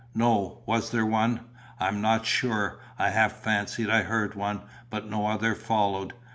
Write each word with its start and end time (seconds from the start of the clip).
"No. 0.15 0.63
Was 0.65 0.89
there 0.89 1.05
one?" 1.05 1.41
"I'm 1.79 2.01
not 2.01 2.25
sure. 2.25 2.79
I 2.97 3.11
half 3.11 3.33
fancied 3.33 3.91
I 3.91 4.01
heard 4.01 4.33
one, 4.33 4.61
but 4.89 5.07
no 5.07 5.27
other 5.27 5.53
followed. 5.53 6.15